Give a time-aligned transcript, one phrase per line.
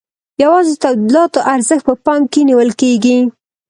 [0.43, 3.17] یوازې د تولیداتو ارزښت په پام کې نیول کیږي.